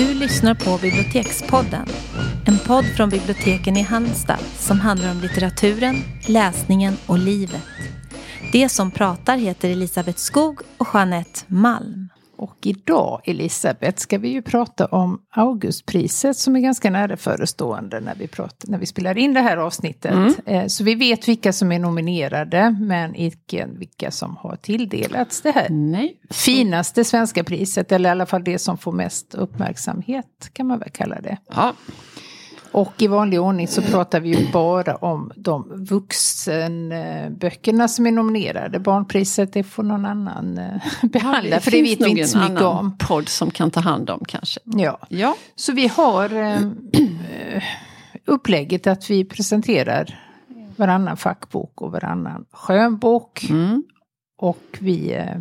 [0.00, 1.86] Du lyssnar på Bibliotekspodden.
[2.46, 5.96] En podd från biblioteken i Halmstad som handlar om litteraturen,
[6.26, 7.62] läsningen och livet.
[8.52, 11.99] Det som pratar heter Elisabeth Skog och Jeanette Malm.
[12.40, 18.14] Och idag, Elisabeth, ska vi ju prata om Augustpriset som är ganska nära förestående när
[18.14, 20.12] vi, pratar, när vi spelar in det här avsnittet.
[20.12, 20.34] Mm.
[20.46, 25.50] Eh, så vi vet vilka som är nominerade, men icke vilka som har tilldelats det
[25.50, 26.16] här Nej.
[26.30, 30.90] finaste svenska priset, eller i alla fall det som får mest uppmärksamhet, kan man väl
[30.90, 31.36] kalla det.
[31.54, 31.74] Ja.
[32.72, 38.78] Och i vanlig ordning så pratar vi ju bara om de vuxenböckerna som är nominerade.
[38.78, 42.62] Barnpriset det får någon annan eh, behandla ja, för det vet vi inte så mycket
[42.62, 42.96] om.
[42.98, 44.60] Det podd som kan ta hand om kanske.
[44.64, 45.36] Ja, ja.
[45.56, 46.60] så vi har eh,
[48.26, 50.20] upplägget att vi presenterar
[50.76, 53.46] varannan fackbok och varannan skönbok.
[53.50, 53.82] Mm.
[54.38, 55.36] Och vi eh,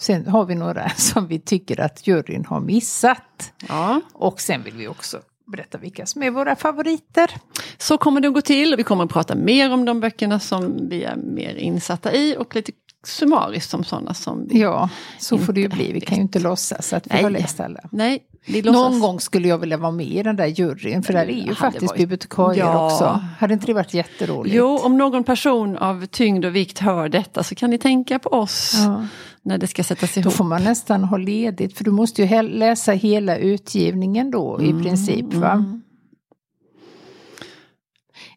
[0.00, 3.52] Sen har vi några som vi tycker att juryn har missat.
[3.68, 4.00] Ja.
[4.12, 7.30] Och sen vill vi också berätta vilka som är våra favoriter.
[7.78, 10.88] Så kommer det att gå till vi kommer att prata mer om de böckerna som
[10.88, 12.72] vi är mer insatta i och lite
[13.06, 15.92] summariskt om sådana som vi Ja, så får det ju bli.
[15.92, 17.22] Vi kan ju inte låtsas att vi Nej.
[17.22, 17.80] har läst alla.
[17.92, 18.22] Nej,
[18.64, 21.54] Någon gång skulle jag vilja vara med i den där juryn, för där är ju
[21.54, 21.98] faktiskt varit...
[21.98, 22.86] bibliotekarier ja.
[22.86, 23.20] också.
[23.38, 24.56] Hade inte det varit jätteroligt?
[24.56, 28.30] Jo, om någon person av tyngd och vikt hör detta så kan ni tänka på
[28.30, 28.74] oss.
[28.84, 29.06] Ja.
[29.44, 30.24] När det ska sättas ihop.
[30.24, 34.80] Då får man nästan ha ledigt, för du måste ju läsa hela utgivningen då mm,
[34.80, 35.34] i princip.
[35.34, 35.52] va?
[35.52, 35.82] Mm.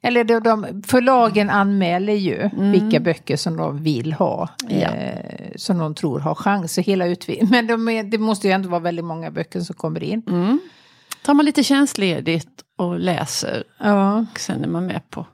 [0.02, 2.72] Eller de, de, förlagen anmäler ju mm.
[2.72, 4.50] vilka böcker som de vill ha.
[4.70, 4.76] Ja.
[4.78, 6.78] Eh, som de tror har chans.
[6.78, 7.52] hela utvidgningen.
[7.52, 10.24] Men de är, det måste ju ändå vara väldigt många böcker som kommer in.
[10.28, 10.60] Mm.
[11.24, 13.64] Tar man lite tjänstledigt och läser.
[13.80, 14.26] Ja.
[14.34, 15.26] Och sen är man med på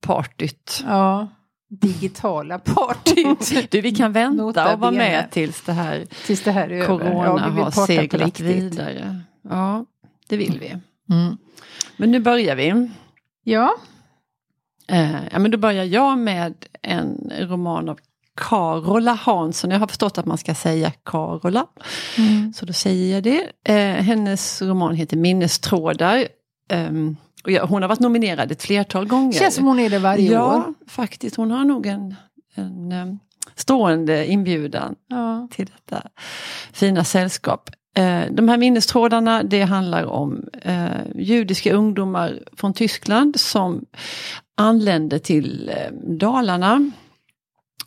[0.00, 0.84] partyt.
[0.86, 1.28] Ja.
[1.68, 3.70] Digitala partyt.
[3.70, 7.52] du, vi kan vänta och vara med tills det här, tills det här är corona
[7.56, 9.20] ja, har seglat vidare.
[9.42, 9.84] Ja,
[10.28, 10.68] det vill vi.
[11.14, 11.36] Mm.
[11.96, 12.90] Men nu börjar vi.
[13.44, 13.74] Ja.
[14.88, 17.98] Eh, ja, men då börjar jag med en roman av
[18.36, 19.70] Carola Hansson.
[19.70, 21.66] Jag har förstått att man ska säga Carola.
[22.18, 22.52] Mm.
[22.52, 23.50] Så då säger jag det.
[23.64, 26.28] Eh, hennes roman heter Minnestrådar.
[26.72, 27.16] Um,
[27.46, 29.32] och jag, hon har varit nominerad ett flertal gånger.
[29.32, 30.64] Känns som hon är det varje ja, år.
[30.66, 31.36] Ja, faktiskt.
[31.36, 32.14] Hon har nog en,
[32.54, 33.18] en um,
[33.54, 35.48] stående inbjudan ja.
[35.50, 36.02] till detta
[36.72, 37.70] fina sällskap.
[37.96, 43.84] Eh, de här minnestrådarna det handlar om eh, judiska ungdomar från Tyskland som
[44.56, 46.90] anländer till eh, Dalarna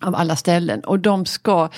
[0.02, 1.70] av alla ställen och de ska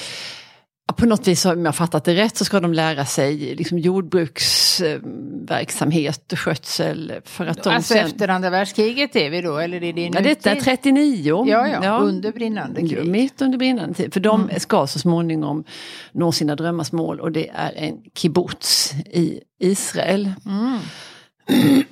[0.93, 6.31] på något vis, om jag fattat det rätt, så ska de lära sig liksom jordbruksverksamhet
[6.31, 7.13] och skötsel.
[7.25, 8.05] För att de alltså sen...
[8.05, 11.43] efter andra världskriget är vi då, eller är det Ja, detta är 39.
[11.47, 13.07] Ja, ja, ja, under brinnande krig.
[13.07, 14.13] Mitt under brinnande tid.
[14.13, 14.59] För de mm.
[14.59, 15.63] ska så småningom
[16.11, 20.31] nå sina drömmars mål och det är en kibbutz i Israel.
[20.45, 20.79] Mm.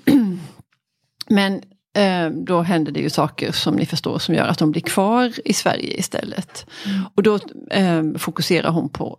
[1.30, 1.62] Men
[2.32, 5.54] då händer det ju saker som ni förstår som gör att de blir kvar i
[5.54, 6.66] Sverige istället.
[6.86, 7.02] Mm.
[7.16, 7.40] Och då
[7.72, 9.18] eh, fokuserar hon på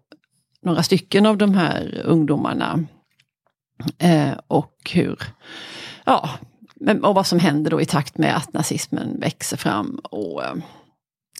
[0.62, 2.84] några stycken av de här ungdomarna.
[3.98, 5.18] Eh, och hur,
[6.04, 6.30] ja,
[7.02, 10.00] och vad som händer då i takt med att nazismen växer fram.
[10.02, 10.54] Och eh,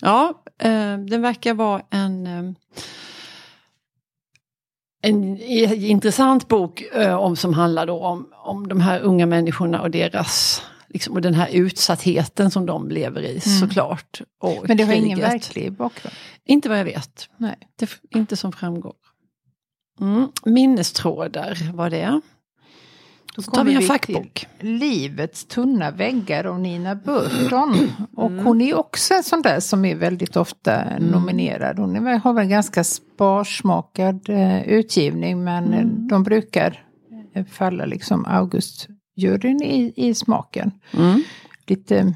[0.01, 2.53] ja, eh, den verkar vara en eh,
[5.03, 5.41] en
[5.73, 6.85] intressant bok
[7.19, 10.63] om, som handlar då om, om de här unga människorna och deras
[10.93, 13.41] Liksom, och den här utsattheten som de lever i mm.
[13.41, 14.21] såklart.
[14.41, 15.07] Och Men det har kriget.
[15.07, 16.15] ingen verklig bakgrund?
[16.45, 17.29] Inte vad jag vet.
[17.37, 17.57] Nej.
[17.77, 18.95] Det, inte som framgår.
[20.01, 20.29] Mm.
[20.45, 22.21] Minnestrådar var det.
[23.37, 24.47] Då tar vi en fackbok.
[24.61, 27.93] Livets tunna väggar av Nina Burton.
[28.17, 28.45] Och mm.
[28.45, 31.11] hon är också en sån där som är väldigt ofta mm.
[31.11, 31.79] nominerad.
[31.79, 36.09] Hon är, har väl en ganska sparsmakad eh, utgivning men mm.
[36.09, 36.87] de brukar
[37.51, 38.89] falla liksom August
[39.23, 40.73] juryn i, i smaken.
[40.93, 41.23] Mm.
[41.67, 42.15] Lite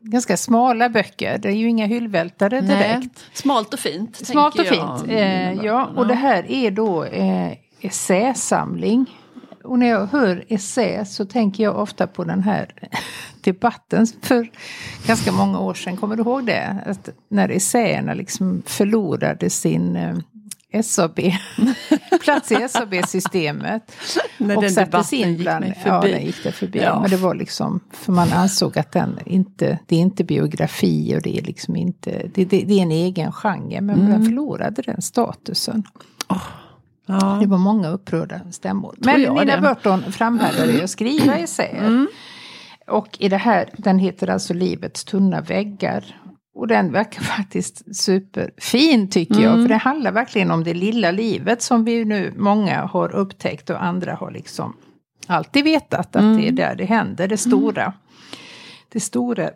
[0.00, 1.38] ganska smala böcker.
[1.38, 3.00] Det är ju inga hyllvältare direkt.
[3.00, 3.10] Nej.
[3.32, 4.16] Smalt och fint.
[4.16, 5.04] Smalt och fint.
[5.08, 9.06] Eh, ja, och det här är då eh, essäsamling.
[9.64, 12.74] Och när jag hör essä så tänker jag ofta på den här
[13.40, 14.50] debatten för
[15.06, 15.96] ganska många år sedan.
[15.96, 16.76] Kommer du ihåg det?
[16.86, 20.16] Att när essäerna liksom förlorade sin eh,
[20.82, 21.20] SAB,
[22.24, 23.92] plats i SAB-systemet.
[24.38, 25.88] När och den sattes in bland, gick förbi.
[25.88, 26.78] Ja, den gick det förbi.
[26.78, 27.00] Ja.
[27.00, 31.22] Men det var liksom, för man ansåg att den inte, det är inte biografi och
[31.22, 33.80] det är liksom inte, det, det, det är en egen genre.
[33.80, 34.10] Men mm.
[34.10, 35.82] den förlorade den statusen.
[36.28, 36.42] Oh.
[37.06, 37.38] Ja.
[37.40, 38.94] Det var många upprörda stämmor.
[38.98, 39.60] Men Nina det.
[39.60, 41.86] Burton framhärdade i att skriva essäer.
[41.86, 42.08] Mm.
[42.86, 46.20] Och i det här, den heter alltså Livets tunna väggar.
[46.56, 49.44] Och den verkar faktiskt superfin tycker mm.
[49.44, 49.62] jag.
[49.62, 53.84] För det handlar verkligen om det lilla livet som vi nu många har upptäckt och
[53.84, 54.76] andra har liksom
[55.26, 56.36] alltid vetat att mm.
[56.36, 57.82] det är där det händer, det stora.
[57.82, 57.94] Mm.
[58.88, 59.50] Det stora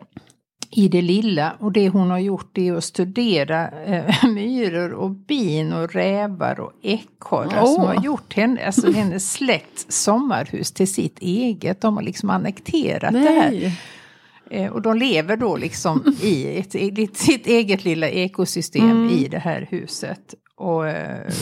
[0.71, 1.53] i det lilla.
[1.59, 6.71] Och det hon har gjort är att studera eh, myror och bin och rävar och
[6.81, 7.75] ekorrar oh.
[7.75, 11.81] som har gjort henne, alltså hennes släkts sommarhus till sitt eget.
[11.81, 13.23] De har liksom annekterat Nej.
[13.23, 13.71] det här.
[14.51, 19.09] Eh, och de lever då liksom i ett, i sitt eget lilla ekosystem mm.
[19.09, 20.33] i det här huset.
[20.55, 21.33] Och eh,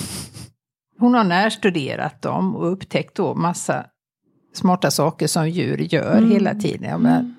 [0.99, 3.85] hon har närstuderat dem och upptäckt då massa
[4.53, 6.31] smarta saker som djur gör mm.
[6.31, 7.01] hela tiden.
[7.01, 7.35] Men,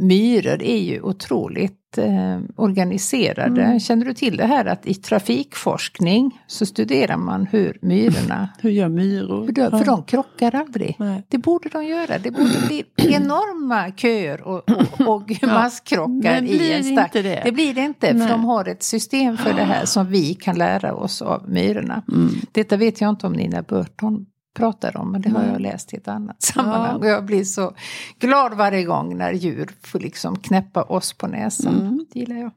[0.00, 3.62] myror är ju otroligt eh, organiserade.
[3.62, 3.80] Mm.
[3.80, 8.48] Känner du till det här att i trafikforskning så studerar man hur myrorna...
[8.58, 9.46] hur gör myror?
[9.46, 10.96] För, de, för de krockar aldrig.
[10.98, 11.22] Nej.
[11.28, 12.18] Det borde de göra.
[12.18, 15.46] Det borde bli enorma köer och, och, och ja.
[15.46, 17.12] masskrockar i en stack.
[17.12, 17.42] Det.
[17.44, 17.52] det.
[17.52, 18.28] blir det inte, Nej.
[18.28, 22.02] för de har ett system för det här som vi kan lära oss av myrorna.
[22.12, 22.30] Mm.
[22.52, 25.96] Detta vet jag inte om Nina Burton pratar om, men det har jag läst i
[25.96, 26.92] ett annat sammanhang.
[26.92, 26.96] Ja.
[26.98, 27.74] Och jag blir så
[28.18, 31.80] glad varje gång när djur får liksom knäppa oss på näsan.
[31.80, 32.06] Mm.
[32.12, 32.50] Det gillar jag.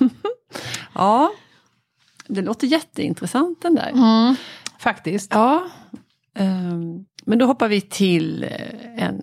[0.94, 1.30] ja,
[2.28, 3.90] det låter jätteintressant den där.
[3.90, 4.36] Mm,
[4.78, 5.34] faktiskt.
[5.34, 5.62] Ja.
[6.38, 9.22] Um, men då hoppar vi till eh, en,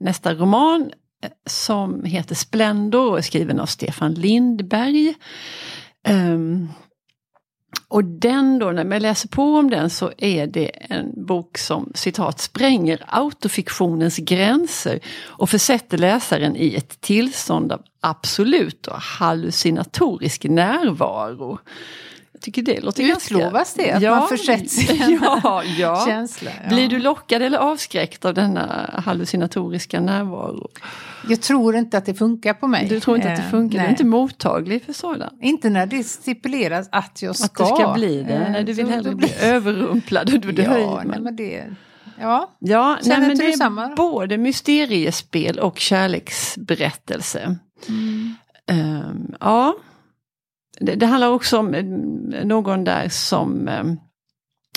[0.00, 0.90] nästa roman
[1.22, 5.14] eh, som heter Splendor och är skriven av Stefan Lindberg.
[7.88, 11.92] Och den då, när man läser på om den så är det en bok som
[11.94, 21.58] citat spränger autofiktionens gränser och försätter läsaren i ett tillstånd av absolut och hallucinatorisk närvaro.
[22.34, 23.82] Jag tycker det låter Utlovas ganska...
[23.82, 23.90] det?
[23.90, 26.04] Att ja, man försätts i ja, ja.
[26.06, 26.50] känsla?
[26.62, 26.68] Ja.
[26.68, 30.68] Blir du lockad eller avskräckt av denna hallucinatoriska närvaro?
[31.28, 32.88] Jag tror inte att det funkar på mig.
[32.88, 33.78] Du tror inte att det eh, funkar?
[33.78, 35.42] Eh, du är inte mottaglig för sådant?
[35.42, 37.64] Inte när det stipuleras att jag ska.
[37.64, 38.34] Att du ska bli det?
[38.34, 40.26] Eh, nej, du vill hellre bli överrumplad.
[40.26, 41.64] Du, du ja, nej, men det...
[42.20, 43.88] Ja, ja nej, men det är samma?
[43.88, 47.56] både mysteriespel och kärleksberättelse.
[47.88, 48.34] Mm.
[48.70, 49.74] Um, ja.
[50.80, 51.84] Det, det, handlar också om eh,
[52.44, 54.00] någon där som um,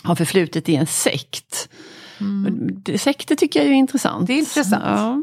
[0.03, 1.69] har förflutit i en sekt.
[2.21, 2.83] Mm.
[2.97, 4.27] Sekter tycker jag är intressant.
[4.27, 4.83] Det är intressant.
[4.85, 5.21] Ja.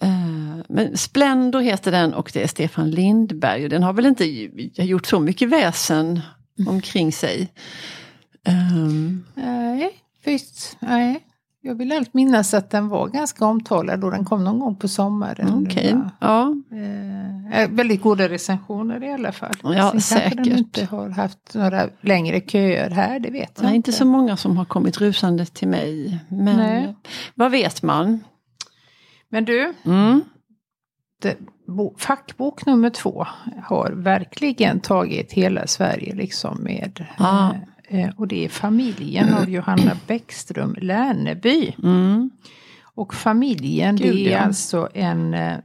[0.00, 3.68] Eh, men Splendor heter den och det är Stefan Lindberg.
[3.68, 4.24] Den har väl inte
[4.82, 6.20] gjort så mycket väsen
[6.66, 7.52] omkring sig.
[8.74, 9.24] Um.
[9.34, 9.90] Nej,
[10.24, 10.76] visst.
[10.80, 11.27] Nej.
[11.60, 14.88] Jag vill allt minnas att den var ganska omtalad och den kom någon gång på
[14.88, 15.66] sommaren.
[15.66, 15.94] Okay.
[16.20, 16.54] Ja.
[17.52, 19.54] Eh, väldigt goda recensioner i alla fall.
[19.62, 20.34] Ja, Sen säkert.
[20.34, 23.90] kanske den inte har haft några längre köer här, det vet jag Nej, inte.
[23.90, 26.18] inte så många som har kommit rusande till mig.
[26.28, 26.96] Men Nej.
[27.34, 28.24] vad vet man?
[29.28, 30.20] Men du, mm.
[31.22, 33.26] det, bo, fackbok nummer två
[33.62, 37.06] har verkligen tagit hela Sverige liksom med.
[37.18, 37.50] Ah.
[37.50, 37.56] Eh,
[38.16, 41.74] och det är Familjen av Johanna Bäckström Lärneby.
[41.82, 42.30] Mm.
[42.98, 44.38] Och familjen Gud, det är ja.
[44.38, 45.58] alltså en eh,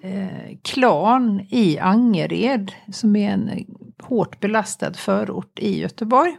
[0.00, 3.66] eh, klan i Angered som är en
[4.02, 6.36] hårt belastad förort i Göteborg.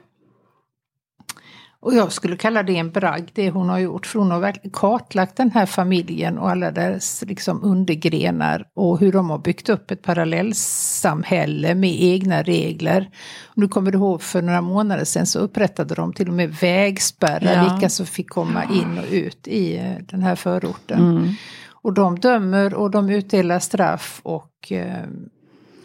[1.88, 4.06] Och jag skulle kalla det en bragd, det hon har gjort.
[4.06, 9.30] För hon har kartlagt den här familjen och alla dess liksom undergrenar och hur de
[9.30, 13.10] har byggt upp ett parallellsamhälle med egna regler.
[13.56, 17.64] Om du kommer ihåg för några månader sedan så upprättade de till och med vägspärrar,
[17.64, 17.72] ja.
[17.72, 21.00] vilka som fick komma in och ut i eh, den här förorten.
[21.00, 21.34] Mm.
[21.72, 25.04] Och de dömer och de utdelar straff och eh,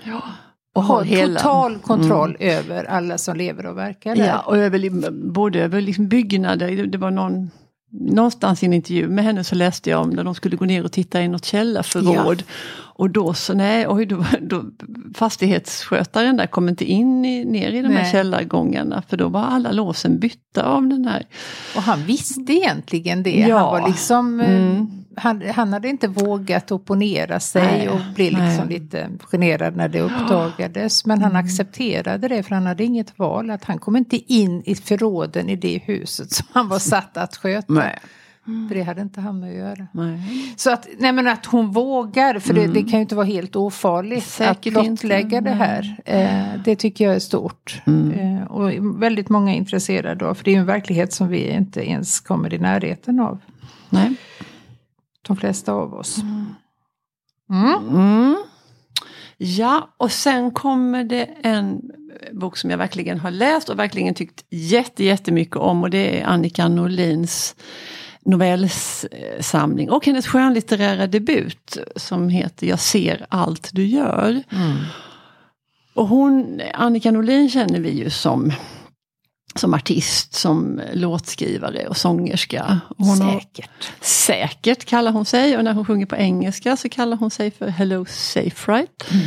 [0.04, 0.22] ja
[0.72, 2.58] och har hela, total kontroll mm.
[2.58, 4.26] över alla som lever och verkar där.
[4.26, 7.50] Ja, och över, både över liksom byggnader, det var någon
[7.94, 10.84] Någonstans i en intervju med henne så läste jag om när de skulle gå ner
[10.84, 12.42] och titta i något källarförråd.
[12.46, 12.54] Ja.
[12.94, 14.64] Och då så nej, oj, då, då,
[15.14, 17.96] fastighetsskötaren där kom inte in i, ner i de nej.
[17.96, 21.26] här källargångarna för då var alla låsen bytta av den här.
[21.76, 23.40] Och han visste egentligen det.
[23.40, 23.58] Ja.
[23.58, 28.32] Han var liksom eh, mm han, han hade inte vågat opponera sig nej, och blev
[28.32, 28.78] liksom nej.
[28.78, 31.06] lite generad när det uppdagades.
[31.06, 31.44] Men han mm.
[31.44, 33.50] accepterade det för han hade inget val.
[33.50, 37.36] Att han kom inte in i förråden i det huset som han var satt att
[37.36, 37.72] sköta.
[37.72, 37.98] Nej.
[38.46, 38.68] Mm.
[38.68, 39.86] För det hade inte han med att göra.
[39.92, 40.54] Nej.
[40.56, 42.62] Så att, nej men att hon vågar, för mm.
[42.62, 42.90] det, det, mm.
[42.90, 45.96] kan ju inte vara helt ofarligt Säkert att blottlägga det här.
[46.04, 47.82] Eh, det tycker jag är stort.
[47.86, 48.10] Mm.
[48.10, 48.70] Eh, och
[49.02, 52.20] väldigt många är intresserade av, för det är ju en verklighet som vi inte ens
[52.20, 53.38] kommer i närheten av.
[53.90, 54.14] Nej
[55.22, 56.18] de flesta av oss.
[57.48, 57.88] Mm.
[57.90, 58.36] Mm.
[59.36, 61.80] Ja, och sen kommer det en
[62.32, 66.26] bok som jag verkligen har läst och verkligen tyckt jätte, jättemycket om och det är
[66.26, 67.56] Annika Norlins
[68.24, 74.42] novellsamling och hennes skönlitterära debut som heter Jag ser allt du gör.
[74.52, 74.76] Mm.
[75.94, 78.52] Och hon, Annika Norlin känner vi ju som
[79.54, 82.80] som artist, som låtskrivare och sångerska.
[82.98, 83.70] Hon säkert.
[83.84, 87.50] Har, säkert kallar hon sig och när hon sjunger på engelska så kallar hon sig
[87.50, 89.04] för Hello Safe Right.
[89.10, 89.26] Mm.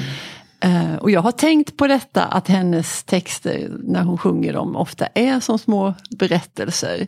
[0.65, 5.07] Uh, och jag har tänkt på detta att hennes texter när hon sjunger dem ofta
[5.13, 7.07] är som små berättelser.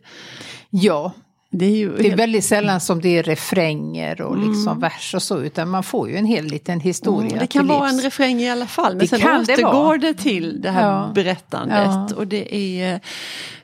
[0.70, 1.14] Ja,
[1.50, 4.80] det är, ju det är väldigt sällan som det är refränger och liksom mm.
[4.80, 7.30] vers och så, utan man får ju en hel liten historia.
[7.30, 10.14] Mm, det kan vara en refräng i alla fall, men det sen återgår det, det
[10.14, 11.12] till det här ja.
[11.16, 12.10] berättandet.
[12.10, 12.10] Ja.
[12.16, 13.00] Och det är eh,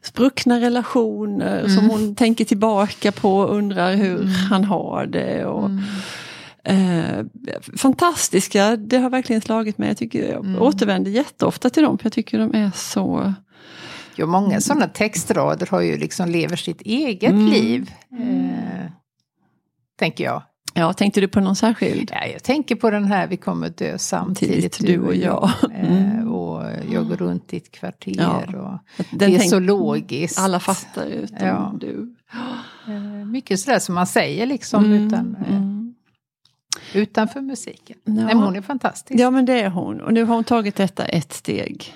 [0.02, 1.76] spruckna relationer mm.
[1.76, 4.28] som hon tänker tillbaka på och undrar hur mm.
[4.28, 5.46] han har det.
[5.46, 5.84] Och, mm.
[6.66, 7.26] Eh,
[7.78, 9.88] fantastiska, det har verkligen slagit mig.
[9.88, 10.62] Jag, tycker, jag mm.
[10.62, 13.34] återvänder jätteofta till dem, för jag tycker de är så
[14.16, 17.46] Jo, många sådana textrader har ju liksom lever sitt eget mm.
[17.46, 17.92] liv.
[18.20, 18.92] Eh,
[20.00, 20.44] tänker jag.
[20.74, 22.12] Ja, tänkte du på någon särskild?
[22.14, 25.50] Ja, jag tänker på den här Vi kommer dö samtidigt, du och jag.
[25.72, 26.20] Mm.
[26.20, 28.50] Eh, och Jag går runt i ett kvarter.
[28.54, 28.80] Ja.
[29.00, 30.40] Och det är så logiskt.
[30.40, 31.74] Alla fattar utom ja.
[31.80, 32.16] du.
[32.88, 35.08] Eh, mycket sådär som man säger liksom mm.
[35.08, 35.96] utan, eh, mm.
[36.94, 37.98] utanför musiken.
[38.04, 38.14] Ja.
[38.14, 39.20] Nej, hon är fantastisk.
[39.20, 40.02] Ja men det är hon.
[40.02, 41.94] Och nu har hon tagit detta ett steg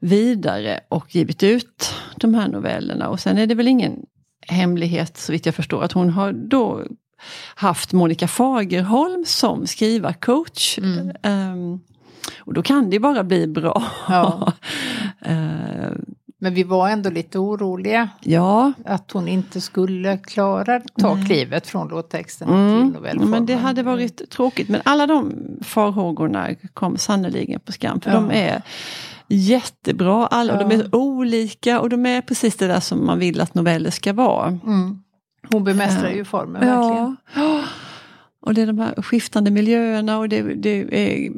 [0.00, 3.08] vidare och givit ut de här novellerna.
[3.08, 4.06] Och sen är det väl ingen
[4.46, 6.84] hemlighet så vitt jag förstår att hon har då
[7.54, 10.78] haft Monica Fagerholm som skrivarcoach.
[10.78, 11.12] Mm.
[11.22, 11.80] Um,
[12.38, 13.84] och då kan det bara bli bra.
[14.08, 14.52] Ja.
[15.28, 15.92] uh,
[16.42, 18.08] Men vi var ändå lite oroliga.
[18.20, 18.72] Ja.
[18.84, 21.26] Att hon inte skulle klara ta Nej.
[21.26, 22.82] klivet från låttexten mm.
[22.82, 23.30] till novellformen.
[23.30, 24.68] Men det hade varit tråkigt.
[24.68, 28.00] Men alla de farhågorna kom sannoliken på skam.
[28.00, 28.16] För ja.
[28.16, 28.62] de är
[29.30, 30.26] jättebra.
[30.26, 30.58] Alla, ja.
[30.62, 33.90] och de är olika och de är precis det där som man vill att noveller
[33.90, 34.48] ska vara.
[34.48, 35.02] Mm.
[35.52, 36.80] Hon bemästrar ju formen ja.
[36.80, 37.16] verkligen.
[38.42, 41.32] Och det är de här skiftande miljöerna och det, det, är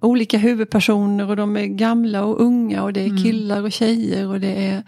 [0.00, 3.22] olika huvudpersoner och de är gamla och unga och det är mm.
[3.22, 4.82] killar och tjejer och det är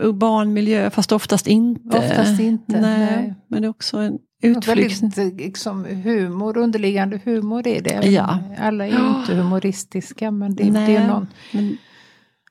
[0.00, 1.98] urban miljö fast oftast inte.
[1.98, 2.80] Oftast inte.
[2.80, 3.34] Nej, nej.
[3.48, 5.02] Men det är också en utflykt.
[5.02, 8.06] Väldigt liksom, humor, underliggande humor är det.
[8.06, 8.38] Ja.
[8.58, 11.76] Alla är ju inte humoristiska men det, nej, det är någon men,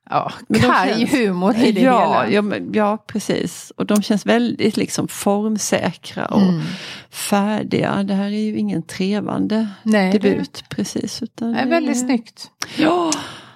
[0.09, 0.31] ja,
[0.61, 2.49] karg humor i det ja, hela.
[2.49, 3.71] Ja, ja, precis.
[3.75, 6.61] Och de känns väldigt liksom formsäkra och mm.
[7.09, 8.03] färdiga.
[8.03, 10.75] Det här är ju ingen trevande nej, debut det.
[10.75, 11.23] precis.
[11.23, 11.99] Utan är väldigt är...
[11.99, 12.51] snyggt.
[12.77, 13.11] Ja.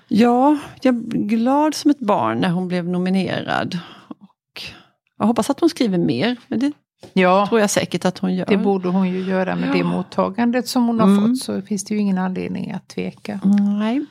[0.08, 3.80] Ja, jag blev glad som ett barn när hon blev nominerad.
[4.08, 4.62] Och
[5.18, 6.72] jag hoppas att hon skriver mer, men det
[7.14, 8.46] ja, tror jag säkert att hon gör.
[8.46, 9.74] Det borde hon ju göra med ja.
[9.74, 11.22] det mottagandet som hon har mm.
[11.22, 13.40] fått så finns det ju ingen anledning att tveka.
[13.80, 14.06] Nej.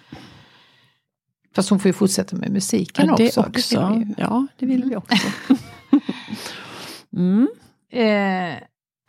[1.55, 3.41] Fast hon får ju fortsätta med musiken ja, det också.
[3.41, 3.81] också.
[4.07, 5.17] Det ja, det vill vi också.
[7.17, 7.49] mm.
[7.93, 8.59] eh,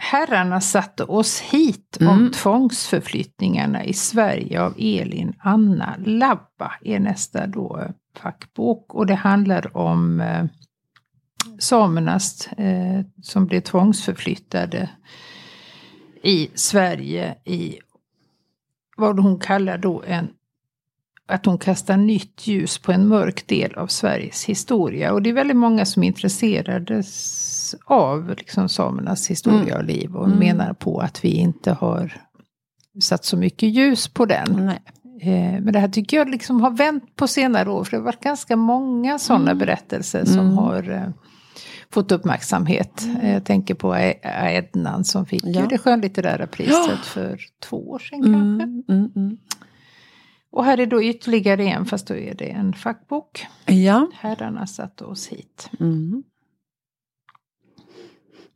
[0.04, 2.14] Herrarna satte oss hit mm.
[2.14, 8.94] om tvångsförflyttningarna i Sverige av Elin Anna Labba är nästa då fackbok.
[8.94, 10.46] Och det handlar om eh,
[11.60, 14.90] samernas eh, som blev tvångsförflyttade
[16.24, 17.80] i Sverige i
[18.98, 20.30] vad hon kallar då en
[21.28, 25.14] att hon kastar nytt ljus på en mörk del av Sveriges historia.
[25.14, 27.04] Och det är väldigt många som är intresserade
[27.86, 29.78] av liksom samernas historia mm.
[29.78, 30.40] och liv och mm.
[30.40, 32.22] menar på att vi inte har
[33.02, 34.66] satt så mycket ljus på den.
[34.66, 34.82] Nej.
[35.22, 38.04] Eh, men det här tycker jag liksom har vänt på senare år, för det har
[38.04, 39.58] varit ganska många sådana mm.
[39.58, 40.58] berättelser som mm.
[40.58, 41.10] har eh,
[41.92, 43.04] fått uppmärksamhet.
[43.04, 43.30] Mm.
[43.34, 43.96] Jag tänker på
[44.34, 45.66] Ednan som fick ja.
[45.70, 46.98] det skönlitterära priset ja.
[47.04, 47.40] för
[47.70, 48.60] två år sedan mm.
[48.60, 48.94] kanske.
[48.94, 49.38] Mm,
[50.52, 53.46] och här är då ytterligare en, fast då är det en fackbok.
[53.66, 54.08] Ja.
[54.14, 55.70] Herrarna satte oss hit.
[55.80, 56.24] Mm.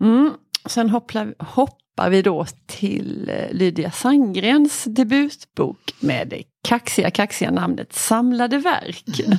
[0.02, 0.34] Mm.
[0.66, 7.94] Sen hopplar, hoppar vi då till eh, Lydia Sandgrens debutbok med det kaxiga, kaxiga namnet
[7.94, 9.20] Samlade verk.
[9.26, 9.38] Mm.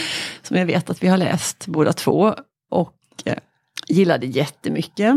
[0.42, 2.34] Som jag vet att vi har läst båda två
[2.70, 3.38] och eh,
[3.88, 5.14] gillade jättemycket.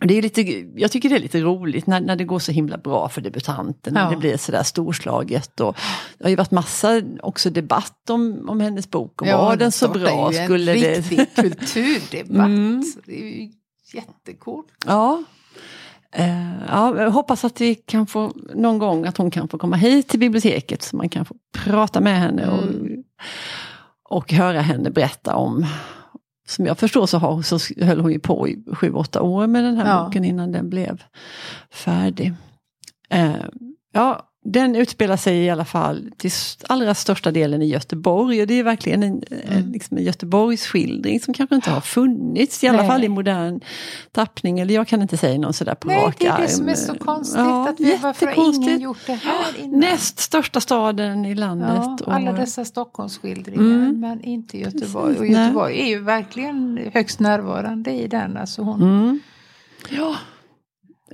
[0.00, 0.42] Det är lite,
[0.76, 3.94] jag tycker det är lite roligt när, när det går så himla bra för debutanten.
[3.94, 4.04] Ja.
[4.04, 5.60] När det blir sådär storslaget.
[5.60, 5.76] Och
[6.18, 9.22] det har ju varit massa också debatt om, om hennes bok.
[9.22, 10.30] Och ja, var den så bra?
[10.30, 12.46] Det är ju en riktig kulturdebatt.
[12.46, 12.84] Mm.
[13.06, 13.50] Det är ju
[13.92, 14.64] jättekul.
[14.86, 15.22] Ja.
[16.18, 20.08] Uh, ja, hoppas att vi kan få någon gång att hon kan få komma hit
[20.08, 22.54] till biblioteket så man kan få prata med henne mm.
[22.58, 25.66] och, och höra henne berätta om
[26.46, 29.64] som jag förstår så, har, så höll hon ju på i sju, åtta år med
[29.64, 30.04] den här ja.
[30.04, 31.02] boken innan den blev
[31.70, 32.32] färdig.
[33.14, 33.44] Uh,
[33.92, 36.30] ja, den utspelar sig i alla fall till
[36.68, 39.72] allra största delen i Göteborg och det är verkligen en, mm.
[39.72, 42.88] liksom en Göteborgsskildring som kanske inte har funnits, i alla Nej.
[42.88, 43.60] fall i modern
[44.12, 44.60] tappning.
[44.60, 46.36] Eller jag kan inte säga någon sådär på Nej, rak arm.
[46.36, 47.38] det är det som är så konstigt.
[47.38, 49.80] Ja, att vi, varför har ingen gjort det här innan?
[49.80, 52.00] Näst största staden i landet.
[52.06, 54.00] Ja, alla dessa Stockholmsskildringar mm.
[54.00, 55.18] men inte Göteborg.
[55.18, 55.82] Och Göteborg Nej.
[55.82, 58.36] är ju verkligen högst närvarande i den.
[58.36, 59.20] Alltså hon, mm.
[59.90, 60.14] Ja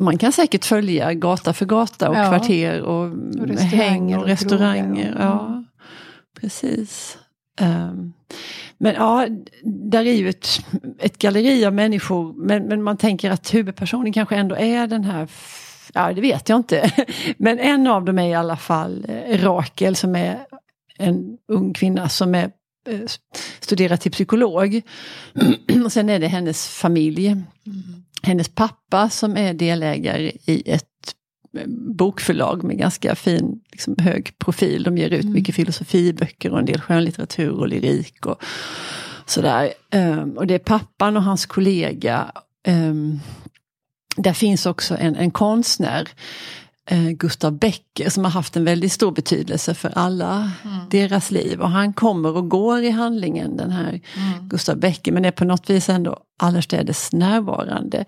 [0.00, 2.28] man kan säkert följa gata för gata och ja.
[2.28, 3.04] kvarter och,
[3.40, 5.14] och häng och, och restauranger.
[5.14, 5.64] Och, ja.
[6.40, 7.18] Precis.
[7.60, 8.12] Um,
[8.78, 9.26] men ja,
[9.64, 10.48] där är ju ett,
[10.98, 15.28] ett galleri av människor men, men man tänker att huvudpersonen kanske ändå är den här
[15.94, 16.92] Ja, det vet jag inte.
[17.36, 20.38] Men en av dem är i alla fall Rakel som är
[20.98, 22.50] en ung kvinna som är
[22.88, 23.00] eh,
[23.60, 24.82] studerar till psykolog.
[25.84, 27.26] Och sen är det hennes familj.
[27.26, 27.44] Mm
[28.22, 30.84] hennes pappa som är delägare i ett
[31.58, 34.82] eh, bokförlag med ganska fin, liksom, hög profil.
[34.82, 35.34] De ger ut mm.
[35.34, 38.42] mycket filosofiböcker och en del skönlitteratur och lyrik och
[39.26, 39.72] sådär.
[39.94, 42.32] Um, och det är pappan och hans kollega.
[42.68, 43.20] Um,
[44.16, 46.08] där finns också en, en konstnär
[47.14, 50.76] Gustav Becker som har haft en väldigt stor betydelse för alla mm.
[50.90, 51.60] deras liv.
[51.60, 54.48] Och han kommer och går i handlingen den här mm.
[54.48, 58.04] Gustav Becker men är på något vis ändå allestädes närvarande.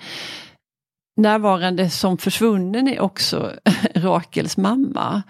[1.17, 3.53] Närvarande som försvunnen är också
[3.95, 5.23] Rakels mamma.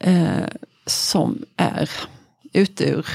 [0.00, 0.44] Eh,
[0.86, 1.90] som är
[2.52, 3.06] ut ur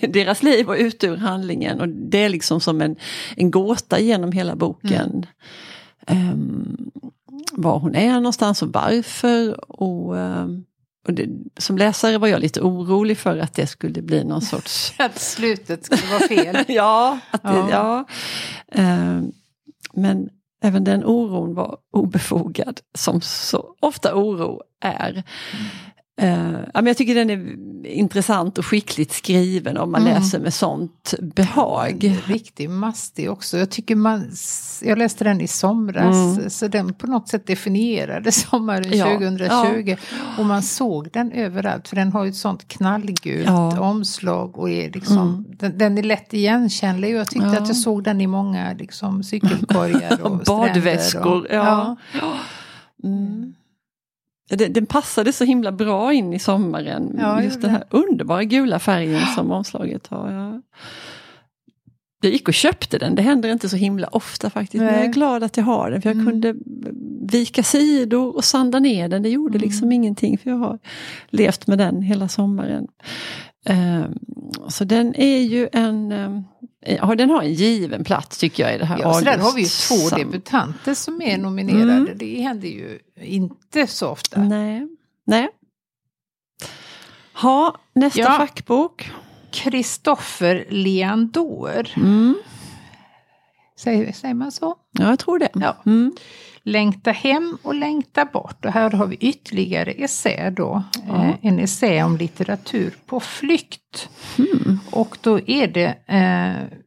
[0.12, 1.80] deras liv och ut ur handlingen.
[1.80, 2.96] Och det är liksom som en,
[3.36, 5.26] en gåta genom hela boken.
[6.06, 6.30] Mm.
[6.32, 6.90] Um,
[7.52, 9.70] var hon är någonstans och varför.
[9.82, 10.46] Och, eh,
[11.06, 14.94] och det, som läsare var jag lite orolig för att det skulle bli någon sorts...
[14.98, 16.64] att slutet skulle vara fel.
[16.68, 18.04] ja, att det, ja.
[18.72, 18.82] ja.
[18.82, 19.22] Uh,
[19.94, 20.28] men
[20.62, 25.24] även den oron var obefogad, som så ofta oro är.
[26.20, 26.54] Mm.
[26.54, 30.14] Uh, men jag tycker den är intressant och skickligt skriven om man mm.
[30.14, 32.20] läser med sånt behag.
[32.24, 33.58] Riktigt mastig också.
[33.58, 34.30] Jag tycker man,
[34.82, 36.50] jag läste den i somras mm.
[36.50, 39.12] så den på något sätt definierade sommaren ja.
[39.12, 39.48] 2020.
[39.86, 39.96] Ja.
[40.38, 43.80] Och man såg den överallt för den har ju ett sånt knallgult ja.
[43.80, 45.44] omslag och är liksom, mm.
[45.58, 49.22] den, den, är lätt igenkännlig och jag tyckte att jag såg den i många liksom,
[49.22, 51.26] cykelkorgar och Badväskor.
[51.26, 51.96] Och, ja.
[54.56, 57.16] Den, den passade så himla bra in i sommaren.
[57.20, 60.32] Ja, just den här underbara gula färgen som omslaget har.
[60.32, 60.62] Ja.
[62.22, 64.82] Jag gick och köpte den, det händer inte så himla ofta faktiskt.
[64.82, 64.86] Nej.
[64.86, 66.26] Men jag är glad att jag har den för jag mm.
[66.26, 66.54] kunde
[67.32, 69.22] vika sidor och sanda ner den.
[69.22, 69.66] Det gjorde mm.
[69.66, 70.78] liksom ingenting för jag har
[71.28, 72.86] levt med den hela sommaren.
[73.68, 74.18] Um,
[74.68, 76.44] så den är ju en um,
[77.16, 79.62] den har en given plats tycker jag i det här Ja, så där har vi
[79.62, 81.92] ju två debutanter som är nominerade.
[81.92, 82.18] Mm.
[82.18, 84.42] Det händer ju inte så ofta.
[84.42, 84.88] Nej.
[85.26, 85.48] Nej.
[87.34, 88.36] Ha, nästa ja.
[88.36, 89.10] fackbok.
[89.50, 91.88] Kristoffer Leandor.
[91.96, 92.34] Mm.
[93.82, 94.74] Säger, säger man så?
[94.92, 95.48] Ja, jag tror det.
[95.54, 95.76] Ja.
[95.86, 96.12] Mm.
[96.62, 98.64] Längta hem och längta bort.
[98.64, 100.82] Och här har vi ytterligare essä då.
[101.08, 101.24] Ja.
[101.24, 104.08] Eh, en essä om litteratur på flykt.
[104.38, 104.78] Mm.
[104.90, 106.78] Och då är det eh,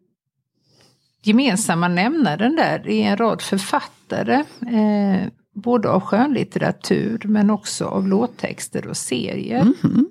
[1.24, 2.88] gemensamma nämnaren där.
[2.88, 4.44] Är en rad författare.
[4.62, 9.62] Eh, både av skönlitteratur men också av låttexter och serier.
[9.62, 10.06] Mm.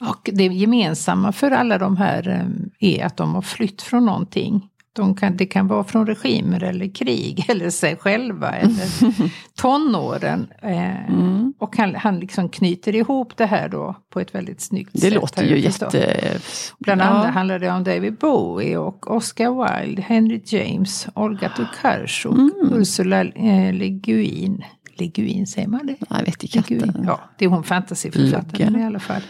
[0.00, 4.69] Och det gemensamma för alla de här eh, är att de har flytt från någonting.
[4.92, 10.48] De kan, det kan vara från regimer eller krig eller sig själva eller tonåren.
[10.62, 11.54] Eh, mm.
[11.58, 15.10] Och han, han liksom knyter ihop det här då på ett väldigt snyggt det sätt.
[15.10, 16.40] Det låter ju jätte...
[16.78, 17.04] Bland ja.
[17.04, 22.72] annat handlar det om David Bowie och Oscar Wilde, Henry James, Olga Tokarczuk, mm.
[22.72, 24.64] Ursula eh, Le Guin.
[24.96, 25.96] Le Guin, säger man det?
[26.10, 27.02] Jag vet inte.
[27.06, 29.22] Ja, det är hon fantasyförfattaren i alla fall.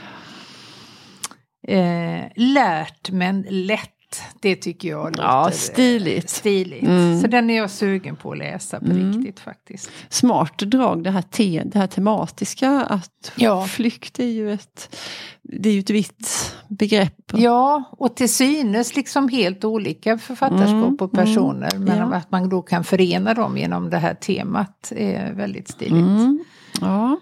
[1.69, 4.00] Eh, lärt men lätt
[4.41, 6.31] det tycker jag låter ja, stiligt.
[6.31, 6.83] stiligt.
[6.83, 7.21] Mm.
[7.21, 9.13] Så den är jag sugen på att läsa på mm.
[9.13, 9.91] riktigt faktiskt.
[10.09, 13.67] Smart drag det här, te, det här tematiska att ja.
[13.67, 14.97] flykt är ju ett,
[15.43, 17.33] det är ju ett vitt begrepp.
[17.33, 20.97] Ja, och till synes liksom helt olika författarskap mm.
[21.01, 21.79] och personer.
[21.79, 22.15] Men ja.
[22.15, 25.93] att man då kan förena dem genom det här temat är väldigt stiligt.
[25.93, 26.45] Mm.
[26.81, 27.21] Ja.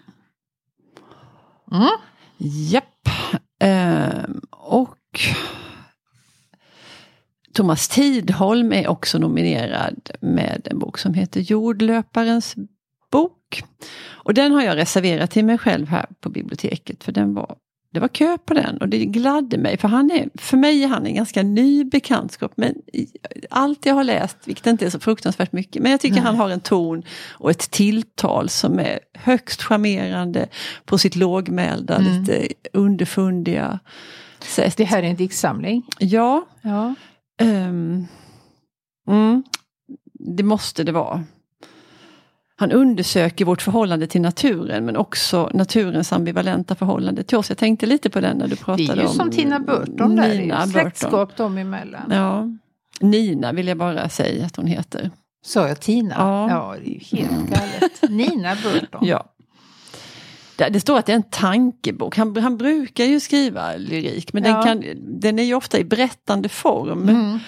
[1.73, 1.89] Mm.
[2.39, 3.09] Japp.
[3.61, 5.21] Ehm, och
[7.59, 12.55] Thomas Tidholm är också nominerad med en bok som heter Jordlöparens
[13.11, 13.63] bok.
[14.07, 17.57] Och den har jag reserverat till mig själv här på biblioteket för den var
[17.93, 20.89] det var kö på den och det gladde mig för han är, för mig är
[20.89, 22.53] han en ganska ny bekantskap.
[22.57, 22.75] Men
[23.51, 26.25] allt jag har läst, vilket inte är så fruktansvärt mycket, men jag tycker Nej.
[26.25, 30.49] han har en ton och ett tilltal som är högst charmerande
[30.85, 32.21] på sitt lågmälda, mm.
[32.21, 33.79] lite underfundiga
[34.39, 34.77] sätt.
[34.77, 35.83] Det här är en diktsamling?
[35.99, 36.47] Ja.
[36.63, 36.95] ja.
[37.43, 38.07] Um,
[39.09, 39.43] mm,
[40.13, 41.25] det måste det vara
[42.61, 47.49] han undersöker vårt förhållande till naturen men också naturens ambivalenta förhållande till oss.
[47.49, 48.97] Jag tänkte lite på den när du pratade om...
[48.97, 52.03] Det är ju om som Tina Burton där, Nina släktskap dem emellan.
[52.11, 52.49] Ja.
[53.01, 55.11] Nina vill jag bara säga att hon heter.
[55.45, 56.15] Sa jag Tina?
[56.19, 58.11] Ja, ja det är ju helt galet.
[58.11, 59.07] Nina Burton.
[59.07, 59.25] Ja.
[60.59, 62.17] Det står att det är en tankebok.
[62.17, 64.51] Han, han brukar ju skriva lyrik men ja.
[64.51, 64.85] den, kan,
[65.21, 67.09] den är ju ofta i berättande form.
[67.09, 67.39] Mm.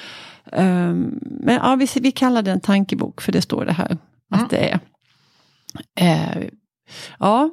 [0.52, 3.98] Um, men ja, vi, vi kallar det en tankebok för det står det här
[4.30, 4.48] att mm.
[4.50, 4.80] det är.
[5.94, 6.48] Eh,
[7.18, 7.50] ja,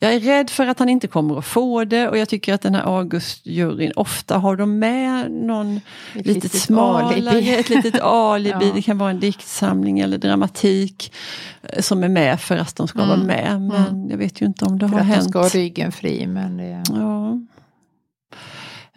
[0.00, 2.60] jag är rädd för att han inte kommer att få det och jag tycker att
[2.60, 5.80] den här August-juryn, ofta har de med någon
[6.14, 7.54] ett litet smalare, alibi.
[7.54, 8.66] ett litet alibi.
[8.68, 8.74] ja.
[8.74, 11.12] Det kan vara en diktsamling eller dramatik
[11.62, 13.08] eh, som är med för att de ska mm.
[13.08, 13.60] vara med.
[13.60, 14.10] Men mm.
[14.10, 15.14] jag vet ju inte om det för har hänt.
[15.14, 16.26] För att de ska ha ryggen fri.
[16.26, 16.82] Men det...
[16.88, 17.38] ja.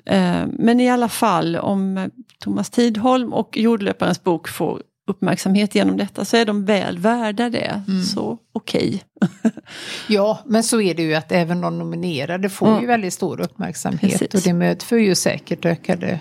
[0.05, 2.09] Eh, men i alla fall om
[2.39, 7.83] Thomas Tidholm och Jordlöparens bok får uppmärksamhet genom detta så är de väl värda det.
[7.87, 8.03] Mm.
[8.03, 9.03] Så okej.
[9.15, 9.51] Okay.
[10.07, 12.81] ja, men så är det ju att även de nominerade får mm.
[12.81, 14.19] ju väldigt stor uppmärksamhet.
[14.19, 14.33] Precis.
[14.33, 16.19] Och det medför ju säkert ökade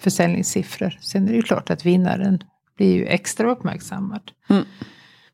[0.00, 0.98] försäljningssiffror.
[1.00, 2.44] Sen är det ju klart att vinnaren
[2.76, 4.30] blir ju extra uppmärksammad.
[4.50, 4.64] Mm.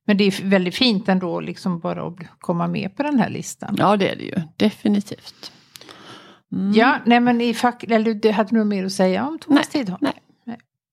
[0.06, 3.74] Men det är väldigt fint ändå liksom bara att komma med på den här listan.
[3.78, 5.52] Ja det är det ju, definitivt.
[6.52, 6.72] Mm.
[6.72, 9.98] Ja, nej men i fack, eller du hade nog mer att säga om Thomas Tidholm?
[10.00, 10.22] Nej.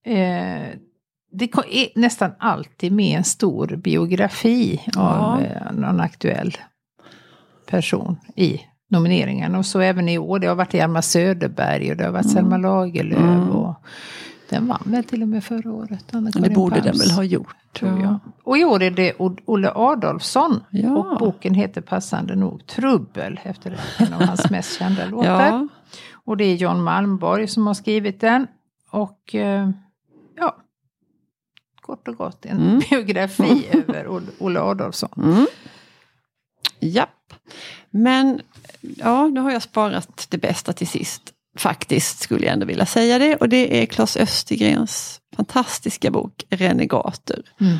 [0.04, 0.18] nej.
[0.18, 0.78] Eh,
[1.30, 5.00] det är nästan alltid med en stor biografi ja.
[5.00, 6.56] av eh, någon aktuell
[7.66, 9.54] person i nomineringen.
[9.54, 10.38] Och så även i år.
[10.38, 12.34] Det har varit Hjalmar Söderberg och det har varit mm.
[12.34, 13.18] Selma Lagerlöf.
[13.18, 13.50] Mm.
[13.50, 13.74] Och
[14.48, 16.04] den vann väl till och med förra året.
[16.34, 17.56] det borde Pams, den väl ha gjort.
[17.72, 18.18] Tror jag.
[18.44, 19.12] Och i år är det
[19.44, 20.60] Olle Adolfsson.
[20.70, 20.96] Ja.
[20.96, 23.40] Och boken heter passande nog Trubbel.
[23.42, 25.46] Efter en av hans mest kända låtar.
[25.46, 25.68] Ja.
[26.24, 28.46] Och det är John Malmborg som har skrivit den.
[28.90, 29.70] Och eh,
[30.36, 30.56] ja,
[31.88, 32.78] kort och gott en mm.
[32.78, 35.10] biografi över Olle Adolfsson.
[35.16, 35.46] Mm.
[36.80, 37.34] Japp.
[37.90, 38.40] Men
[38.80, 41.22] ja, nu har jag sparat det bästa till sist.
[41.58, 43.36] Faktiskt skulle jag ändå vilja säga det.
[43.36, 47.42] Och det är Claes Östergrens fantastiska bok Renegater.
[47.60, 47.76] Mm.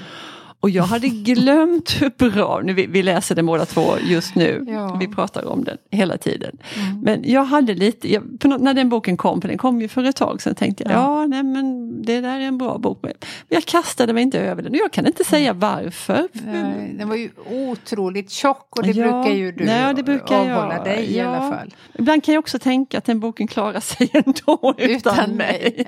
[0.61, 4.64] Och jag hade glömt hur bra, nu vi, vi läser den båda två just nu,
[4.68, 4.97] ja.
[5.01, 6.59] vi pratar om den hela tiden.
[6.77, 7.01] Mm.
[7.01, 8.23] Men jag hade lite, jag,
[8.61, 10.97] när den boken kom, för den kom ju för ett tag sedan, tänkte jag, ja,
[10.97, 12.99] ja nej men det där är en bra bok.
[13.03, 13.12] Men
[13.49, 16.29] jag kastade mig inte över den och jag kan inte säga varför.
[16.33, 20.40] Nej, den var ju otroligt tjock och det ja, brukar ju du nej, det brukar
[20.40, 21.75] avhålla jag, dig i alla fall.
[21.99, 25.87] Ibland kan jag också tänka att den boken klarar sig ändå utan, utan mig.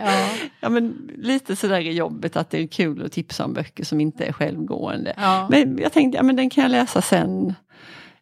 [0.61, 0.68] Ja.
[0.68, 4.24] men lite sådär i jobbet att det är kul att tipsa om böcker som inte
[4.24, 5.14] är själv självgående.
[5.16, 5.46] Ja.
[5.51, 7.55] Men jag tänkte, ja men den kan jag läsa sen.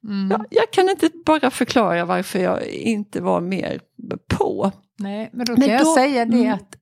[0.05, 0.31] Mm.
[0.31, 3.81] Ja, jag kan inte bara förklara varför jag inte var mer
[4.29, 4.73] på.
[4.99, 6.55] Nej, men då kan men jag säga det mm.
[6.55, 6.77] att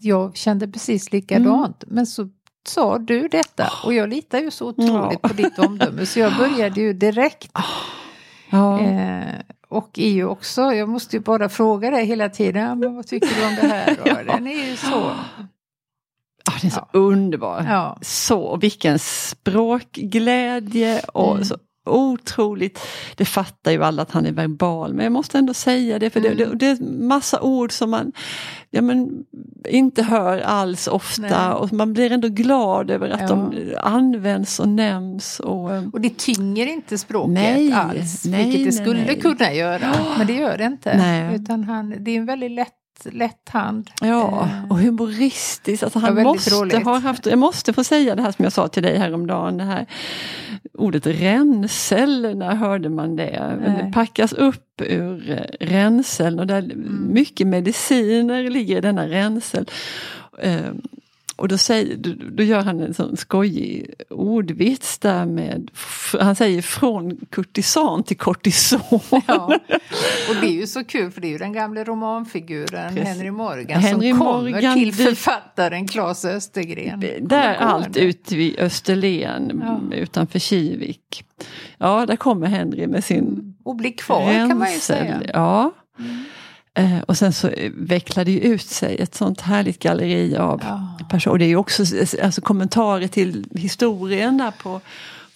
[0.00, 1.82] jag kände precis likadant.
[1.82, 1.94] Mm.
[1.94, 2.28] Men så
[2.68, 5.28] sa du detta och jag litar ju så otroligt ja.
[5.28, 7.52] på ditt omdöme så jag började ju direkt.
[8.50, 8.80] Ja.
[8.80, 13.06] Eh, och är ju också, jag måste ju bara fråga dig hela tiden, men vad
[13.06, 13.96] tycker du om det här?
[14.04, 14.34] ja.
[14.34, 15.12] Den är ju så
[16.48, 16.98] Oh, den är så ja.
[16.98, 17.66] underbar.
[17.68, 17.98] Ja.
[18.00, 21.44] Så, vilken språkglädje och mm.
[21.44, 21.56] så
[21.88, 22.80] otroligt,
[23.16, 26.20] det fattar ju alla att han är verbal, men jag måste ändå säga det för
[26.20, 26.36] mm.
[26.36, 28.12] det, det, det, är massa ord som man
[28.70, 29.10] ja, men,
[29.68, 31.54] inte hör alls ofta Nej.
[31.54, 33.26] och man blir ändå glad över att ja.
[33.26, 35.40] de används och nämns.
[35.40, 39.52] Och, eh, och det tynger inte språket nej, alls, nej, vilket det skulle nej, kunna
[39.52, 41.30] göra, men det gör det inte.
[41.34, 43.90] Utan han, det är en väldigt lätt lätt hand.
[44.00, 45.82] Ja, eh, och humoristiskt.
[45.82, 48.82] Alltså han måste ha haft, jag måste få säga det här som jag sa till
[48.82, 49.58] dig häromdagen.
[49.58, 49.86] Det här
[50.74, 53.58] ordet ränsel, när hörde man det?
[53.60, 53.84] Nej.
[53.84, 57.08] Det packas upp ur eh, ränseln och där mm.
[57.12, 59.66] mycket mediciner ligger i denna ränsel.
[61.38, 65.70] Och då, säger, då, då, gör han en sån skojig ordvits där med,
[66.20, 69.00] han säger från kurtisan till kortison.
[69.26, 69.46] Ja.
[70.28, 73.08] Och det är ju så kul för det är ju den gamla romanfiguren Precis.
[73.08, 77.04] Henry Morgan Henry som kommer Morgan, till författaren Claes Östergren.
[77.20, 79.96] Där allt ute vid Österlen ja.
[79.96, 81.24] utanför Kivik.
[81.78, 83.54] Ja, där kommer Henry med sin...
[83.64, 84.48] Och blir kvar rensel.
[84.48, 85.22] kan man ju säga.
[85.32, 85.72] Ja.
[85.98, 86.24] Mm.
[86.78, 91.06] Eh, och sen så vecklar det ju ut sig ett sånt härligt galleri av ja.
[91.10, 91.32] personer.
[91.32, 91.84] Och det är ju också
[92.22, 94.80] alltså, kommentarer till historien där på,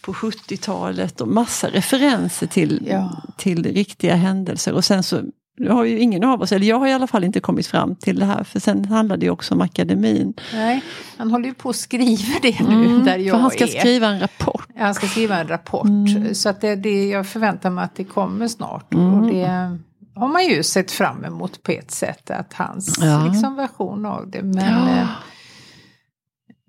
[0.00, 3.22] på 70-talet och massa referenser till, ja.
[3.37, 4.72] till riktiga händelser.
[4.72, 5.22] Och sen så
[5.68, 8.18] har ju ingen av oss, eller jag har i alla fall inte kommit fram till
[8.18, 10.35] det här för sen handlar det ju också om akademin.
[10.52, 10.83] Nej,
[11.16, 13.81] han håller ju på att skriva det nu mm, där jag för han ska är.
[13.81, 14.66] skriva en rapport.
[14.74, 15.87] Ja, han ska skriva en rapport.
[15.87, 16.35] Mm.
[16.35, 18.94] Så att det, det, jag förväntar mig att det kommer snart.
[18.94, 19.14] Mm.
[19.14, 19.78] Och det
[20.14, 23.27] har man ju sett fram emot på ett sätt, att hans ja.
[23.27, 24.42] liksom, version av det.
[24.42, 25.01] Men ja.
[25.01, 25.09] eh,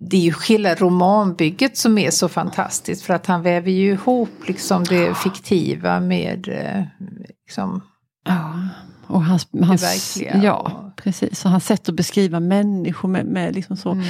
[0.10, 4.48] det är ju hela romanbygget som är så fantastiskt för att han väver ju ihop
[4.48, 6.84] liksom det fiktiva med eh,
[7.46, 7.82] liksom,
[8.26, 8.54] Ja,
[9.14, 10.18] och hans, hans.
[10.44, 10.96] Ja, och...
[11.04, 11.46] precis.
[11.46, 14.06] Och hans sätt att beskriva människor med, med liksom så mm.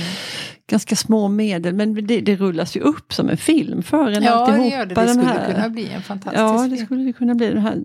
[0.67, 1.73] ganska små medel.
[1.73, 4.23] Men det, det, rullas ju upp som en film för en.
[4.23, 4.95] Ja, det gör det.
[4.95, 7.83] Det skulle här, kunna bli en fantastisk Ja, det skulle kunna bli de här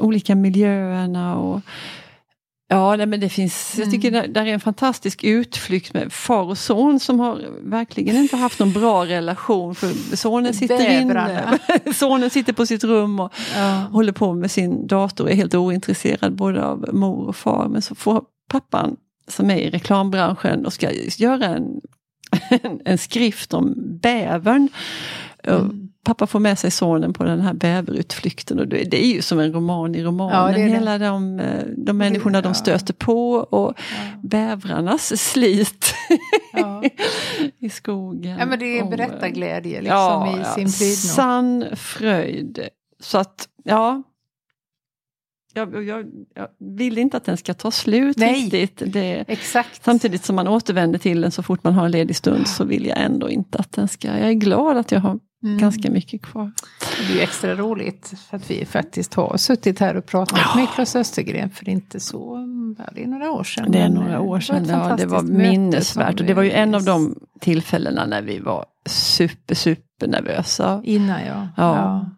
[0.00, 1.60] olika miljöerna och
[2.72, 3.84] Ja, nej, men det finns, mm.
[3.84, 4.22] jag tycker mm.
[4.22, 8.58] det där är en fantastisk utflykt med far och son som har verkligen inte haft
[8.58, 9.74] någon bra relation.
[9.74, 11.58] För sonen sitter inne,
[11.94, 13.70] sonen sitter på sitt rum och ja.
[13.70, 17.68] håller på med sin dator och är helt ointresserad både av mor och far.
[17.68, 18.96] Men så får pappan
[19.28, 21.44] som är i reklambranschen och ska göra
[22.62, 24.68] en, en, skrift om bävern.
[25.44, 29.38] Mm pappa får med sig sonen på den här bäverutflykten och det är ju som
[29.38, 30.60] en roman i romanen.
[30.60, 32.42] Ja, Hela de, eh, de människorna ja.
[32.42, 34.18] de stöter på och ja.
[34.22, 35.94] bävrarnas slit
[36.52, 36.82] ja.
[37.58, 38.38] i skogen.
[38.38, 41.14] Ja men det är berättarglädje liksom ja, i sin prydno.
[41.14, 42.68] Sann fröjd.
[43.00, 44.02] Så att ja,
[45.54, 48.92] jag, jag, jag, vill inte att den ska ta slut Nej, riktigt.
[48.92, 49.84] Det, exakt.
[49.84, 52.86] Samtidigt som man återvänder till den så fort man har en ledig stund så vill
[52.86, 54.08] jag ändå inte att den ska...
[54.08, 55.58] Jag är glad att jag har mm.
[55.58, 56.52] ganska mycket kvar.
[56.98, 60.56] Det är ju extra roligt för att vi faktiskt har suttit här och pratat ja.
[60.56, 62.36] med Claes Östergren för inte så,
[62.94, 63.70] det är några år sedan.
[63.70, 66.20] Det är några år sedan, det var, ja, det var minnesvärt.
[66.20, 70.82] Och det var ju en av de tillfällena när vi var super, super nervösa.
[70.84, 71.48] Innan ja.
[71.56, 71.76] ja.
[71.76, 72.10] ja.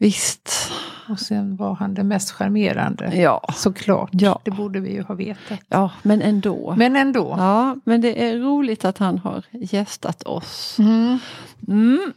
[0.00, 0.72] Visst.
[1.08, 3.16] Och sen var han det mest charmerande.
[3.16, 3.44] Ja.
[3.54, 4.10] Såklart.
[4.12, 4.40] Ja.
[4.44, 5.60] Det borde vi ju ha vetat.
[5.68, 6.74] Ja, men ändå.
[6.76, 7.34] Men ändå.
[7.38, 10.76] Ja, men det är roligt att han har gästat oss.
[10.78, 11.18] Mm.
[11.68, 12.12] Mm.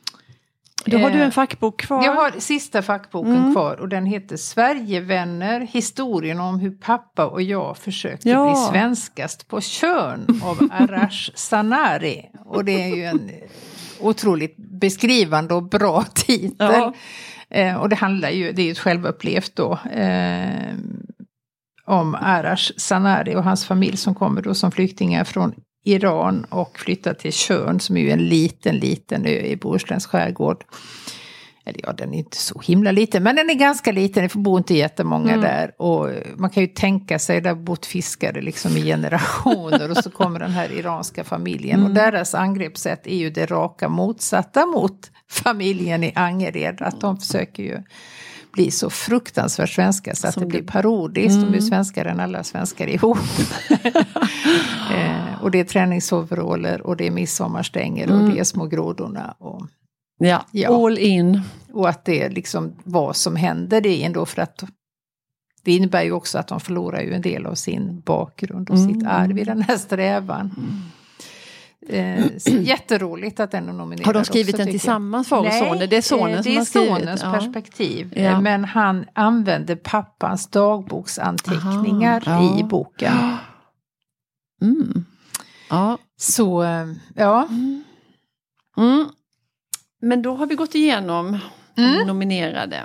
[0.85, 2.05] Då har du en fackbok kvar.
[2.05, 3.53] Jag har sista fackboken mm.
[3.53, 8.45] kvar och den heter Sverigevänner, historien om hur pappa och jag försökte ja.
[8.45, 12.29] bli svenskast på kön av Arash Sanari.
[12.45, 13.31] Och det är ju en
[14.03, 16.55] otroligt beskrivande och bra titel.
[16.57, 16.93] Ja.
[17.49, 20.73] Eh, och det handlar ju, det är ju självupplevt då, eh,
[21.85, 25.53] om Arash Sanari och hans familj som kommer då som flyktingar från
[25.85, 30.63] Iran och flyttar till Tjörn som är ju en liten, liten ö i Bohusläns skärgård.
[31.65, 34.57] Eller ja, den är inte så himla liten, men den är ganska liten, det bor
[34.57, 35.41] inte jättemånga mm.
[35.41, 35.81] där.
[35.81, 40.39] Och man kan ju tänka sig, där bott fiskare liksom i generationer och så kommer
[40.39, 41.79] den här iranska familjen.
[41.79, 41.89] Mm.
[41.89, 46.81] Och deras angreppssätt är ju det raka motsatta mot familjen i Angered.
[46.81, 47.83] Att de försöker ju
[48.53, 51.37] bli så fruktansvärt svenska så att Som det blir parodiskt.
[51.37, 51.51] Mm.
[51.51, 53.17] De är svenskare än alla svenskar ihop.
[54.95, 58.21] eh, och det är träningsoveraller och det är midsommarstänger mm.
[58.21, 59.35] och det är små grodorna.
[59.37, 59.61] Och,
[60.23, 61.41] ja, ja, all in.
[61.73, 64.63] Och att det är liksom vad som händer det ändå för att
[65.63, 68.93] det innebär ju också att de förlorar ju en del av sin bakgrund och mm.
[68.93, 70.55] sitt arv i den här strävan.
[70.57, 70.81] Mm.
[71.89, 74.05] Eh, jätteroligt att den är nominerad.
[74.05, 75.89] Har de skrivit den tillsammans far och sonen?
[75.89, 76.73] Det är sonen eh, som har skrivit?
[76.73, 77.31] Det är sonens ja.
[77.31, 78.13] perspektiv.
[78.15, 78.41] Ja.
[78.41, 82.59] Men han använder pappans dagboksanteckningar ja.
[82.59, 83.13] i boken.
[84.61, 85.05] Mm.
[85.69, 85.97] Ja.
[86.17, 87.47] Så, eh, ja.
[87.49, 87.83] Mm.
[88.77, 89.05] Mm.
[90.03, 91.39] Men då har vi gått igenom
[91.77, 92.07] mm.
[92.07, 92.77] nominerade.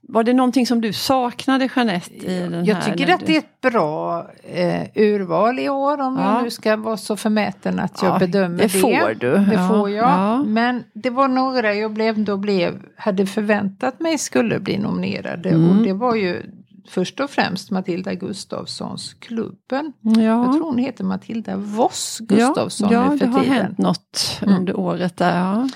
[0.00, 2.14] Var det någonting som du saknade Jeanette?
[2.14, 3.26] I den jag här tycker att du...
[3.26, 6.34] det är ett bra eh, urval i år om ja.
[6.34, 8.62] jag nu ska vara så förmäten att jag ja, bedömer det.
[8.62, 9.30] Det får du.
[9.30, 10.46] Det ja, får jag.
[10.46, 15.48] Men det var några jag blev, då blev, hade förväntat mig skulle bli nominerade.
[15.48, 15.70] Mm.
[15.70, 16.42] Och det var ju
[16.88, 19.92] först och främst Matilda Gustafssons Klubben.
[20.00, 20.22] Ja.
[20.22, 23.32] Jag tror hon heter Matilda Voss Gustafsson ja, nu för tiden.
[23.34, 24.54] Ja, det har hänt något mm.
[24.54, 25.38] under året där.
[25.38, 25.68] Ja.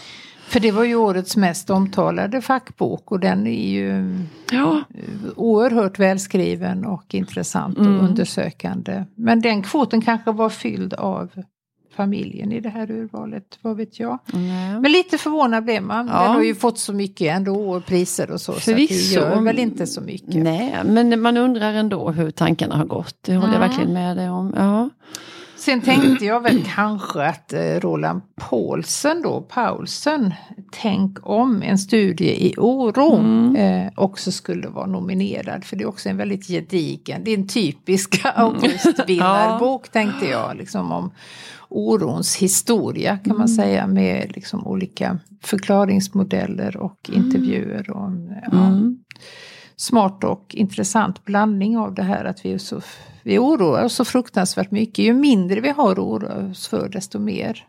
[0.49, 4.15] För det var ju årets mest omtalade fackbok och den är ju
[4.51, 4.83] ja.
[5.37, 7.97] oerhört välskriven och intressant mm.
[7.97, 9.05] och undersökande.
[9.15, 11.31] Men den kvoten kanske var fylld av
[11.97, 14.19] familjen i det här urvalet, vad vet jag.
[14.35, 14.83] Mm.
[14.83, 16.07] Men lite förvånad blev man.
[16.07, 16.23] Ja.
[16.23, 18.53] Den har ju fått så mycket ändå, priser och så.
[18.53, 18.95] Förvisso.
[18.95, 20.35] Så det gör väl inte så mycket.
[20.35, 23.17] Nej, men man undrar ändå hur tankarna har gått.
[23.21, 23.61] Det håller mm.
[23.61, 24.53] jag verkligen med dig om.
[24.57, 24.91] Ja.
[25.67, 30.35] Sen tänkte jag väl kanske att eh, Roland Paulsen då, Paulsen,
[30.71, 33.57] Tänk om, en studie i oro, mm.
[33.57, 35.65] eh, också skulle vara nominerad.
[35.65, 39.93] För det är också en väldigt gedigen, det är en typisk Augustvinnarbok ja.
[39.93, 41.11] tänkte jag, liksom om
[41.69, 43.57] orons historia kan man mm.
[43.57, 47.25] säga med liksom olika förklaringsmodeller och mm.
[47.25, 47.91] intervjuer.
[47.91, 48.11] Och,
[48.53, 48.99] ja, mm.
[49.77, 52.81] Smart och intressant blandning av det här att vi är så
[53.27, 55.05] vi oroar oss så fruktansvärt mycket.
[55.05, 57.67] Ju mindre vi har att oroa oss för desto mer.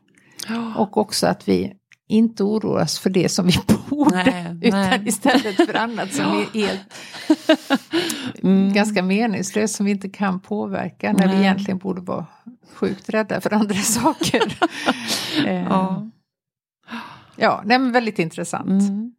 [0.49, 0.77] Oh.
[0.77, 1.73] Och också att vi
[2.07, 3.53] inte oroar oss för det som vi
[3.89, 4.15] borde.
[4.15, 5.03] Nej, utan nej.
[5.05, 6.93] istället för annat som är helt
[8.43, 8.73] mm.
[8.73, 11.13] ganska meningslöst som vi inte kan påverka.
[11.13, 11.35] När nej.
[11.35, 12.25] vi egentligen borde vara
[12.73, 14.57] sjukt rädda för andra saker.
[15.45, 16.09] eh, ja,
[17.35, 18.81] ja nej, men väldigt intressant.
[18.81, 19.11] Mm.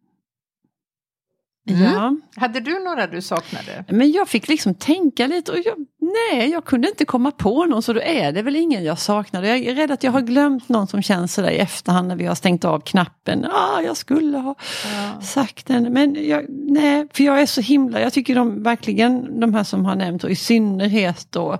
[1.69, 1.93] Mm.
[1.93, 2.15] Ja.
[2.35, 3.85] Hade du några du saknade?
[3.87, 7.83] Men jag fick liksom tänka lite och jag, nej, jag kunde inte komma på någon
[7.83, 9.47] så då är det väl ingen jag saknade.
[9.47, 12.25] Jag är rädd att jag har glömt någon som känns sådär i efterhand när vi
[12.25, 13.45] har stängt av knappen.
[13.45, 15.21] Ah, jag skulle ha ja.
[15.21, 15.93] sagt den.
[15.93, 19.85] Men jag, nej, för jag är så himla, jag tycker de verkligen, de här som
[19.85, 21.59] har nämnt och i synnerhet då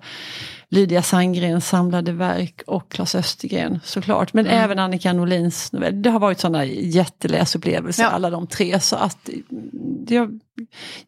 [0.72, 4.34] Lydia Sandgrens samlade verk och Claes Östergren såklart.
[4.34, 4.64] Men mm.
[4.64, 6.02] även Annika Norlins novell.
[6.02, 8.10] Det har varit sådana jätteläsupplevelser ja.
[8.10, 8.80] alla de tre.
[8.80, 9.30] Så att
[10.08, 10.40] jag,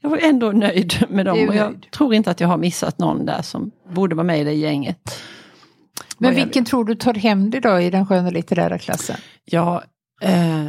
[0.01, 1.49] jag var ändå nöjd med dem.
[1.49, 4.43] Och jag tror inte att jag har missat någon där som borde vara med i
[4.43, 5.21] det gänget.
[6.17, 9.15] Men vilken tror du tar hem det då i den skönlitterära klassen?
[9.45, 9.83] Ja,
[10.21, 10.65] eh,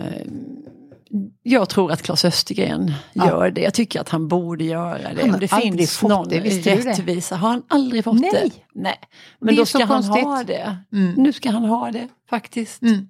[1.42, 3.27] jag tror att Claes Östergren ja.
[3.27, 3.61] gör det.
[3.61, 5.31] Jag tycker att han borde göra det.
[5.31, 7.37] Har det finns någon det, rättvisa.
[7.37, 8.31] Har han aldrig fått Nej.
[8.33, 8.51] det?
[8.75, 8.98] Nej.
[9.40, 10.77] Men då ska han ha det.
[10.92, 11.14] Mm.
[11.14, 12.83] Nu ska han ha det faktiskt.
[12.83, 13.09] Mm.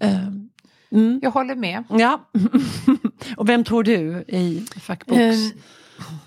[0.00, 0.50] Um,
[0.92, 1.20] mm.
[1.22, 1.84] Jag håller med.
[1.90, 2.30] Ja.
[3.36, 5.20] Och vem tror du i fackbox?
[5.20, 5.52] Um,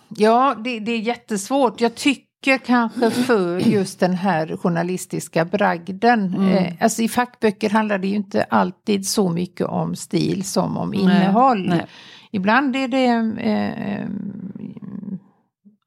[0.10, 1.82] ja, det, det, är jättesvårt.
[1.82, 6.34] Jag tycker mycket kanske för just den här journalistiska bragden.
[6.36, 6.50] Mm.
[6.50, 10.94] Eh, alltså i fackböcker handlar det ju inte alltid så mycket om stil som om
[10.94, 11.70] innehåll.
[11.70, 11.86] Nej.
[12.32, 13.06] Ibland är det
[13.44, 14.08] eh, eh,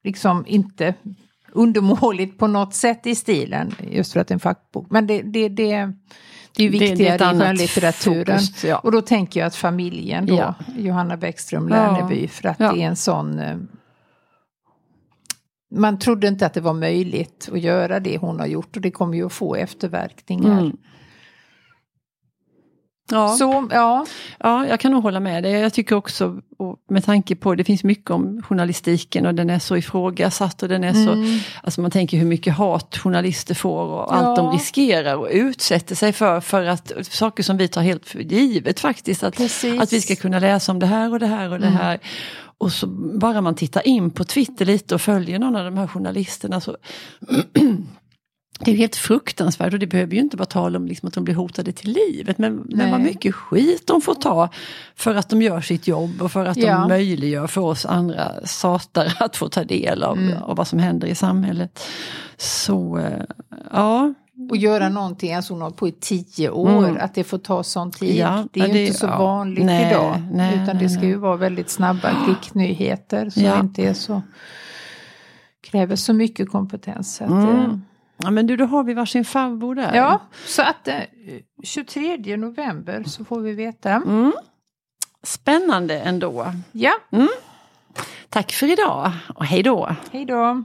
[0.05, 0.95] liksom inte
[1.53, 4.87] undermåligt på något sätt i stilen, just för att det är en fackbok.
[4.91, 5.93] Men det, det, det,
[6.57, 8.39] det är viktigare det, det i skönlitteraturen.
[8.39, 8.79] Fokus, ja.
[8.79, 10.55] Och då tänker jag att familjen då, ja.
[10.77, 12.73] Johanna Bäckström Lerneby, för att ja.
[12.73, 13.57] det är en sån eh,
[15.70, 18.90] man trodde inte att det var möjligt att göra det hon har gjort och det
[18.90, 20.61] kommer ju att få efterverkningar.
[20.61, 20.76] Mm.
[23.11, 23.29] Ja.
[23.29, 24.07] Så, ja.
[24.38, 25.53] ja, jag kan nog hålla med dig.
[25.53, 26.40] Jag tycker också,
[26.88, 30.85] med tanke på, det finns mycket om journalistiken och den är så ifrågasatt och den
[30.85, 31.07] är mm.
[31.07, 34.14] så, alltså man tänker hur mycket hat journalister får och ja.
[34.14, 38.18] allt de riskerar och utsätter sig för, för att saker som vi tar helt för
[38.18, 39.40] givet faktiskt, att,
[39.81, 41.79] att vi ska kunna läsa om det här och det här och det mm.
[41.79, 41.99] här.
[42.59, 42.87] Och så
[43.20, 46.77] bara man tittar in på Twitter lite och följer någon av de här journalisterna så
[48.64, 51.25] Det är helt fruktansvärt och det behöver ju inte vara tal om liksom att de
[51.25, 52.38] blir hotade till livet.
[52.38, 54.49] Men, men vad mycket skit de får ta
[54.96, 56.79] för att de gör sitt jobb och för att ja.
[56.79, 60.42] de möjliggör för oss andra satare att få ta del av, mm.
[60.42, 61.81] av vad som händer i samhället.
[62.37, 63.23] Så eh,
[63.73, 64.14] ja,
[64.49, 66.96] och göra någonting, alltså har på i tio år, mm.
[67.01, 68.16] att det får ta sån tid.
[68.16, 69.18] Ja, det är ju det, inte så ja.
[69.18, 70.23] vanligt nej, idag.
[70.33, 73.61] Nej, utan nej, det ska ju vara väldigt snabba klicknyheter som ja.
[73.61, 74.23] inte är så
[75.61, 77.20] kräver så mycket kompetens.
[77.20, 77.83] Att, mm.
[78.22, 79.94] Ja men du, då har vi varsin farbror där.
[79.94, 81.00] Ja, så att eh,
[81.64, 83.90] 23 november så får vi veta.
[83.90, 84.33] Mm.
[85.22, 86.52] Spännande ändå.
[86.72, 86.92] Ja.
[87.12, 87.28] Mm.
[88.28, 89.96] Tack för idag och hej då.
[90.12, 90.64] Hej då.